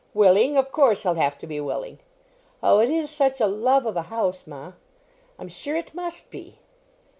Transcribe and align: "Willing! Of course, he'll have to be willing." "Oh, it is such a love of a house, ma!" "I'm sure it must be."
"Willing! 0.15 0.57
Of 0.57 0.71
course, 0.71 1.03
he'll 1.03 1.13
have 1.13 1.37
to 1.37 1.45
be 1.45 1.59
willing." 1.59 1.99
"Oh, 2.63 2.79
it 2.79 2.89
is 2.89 3.11
such 3.11 3.39
a 3.39 3.45
love 3.45 3.85
of 3.85 3.95
a 3.95 4.01
house, 4.09 4.47
ma!" 4.47 4.71
"I'm 5.37 5.47
sure 5.47 5.75
it 5.75 5.93
must 5.93 6.31
be." 6.31 6.57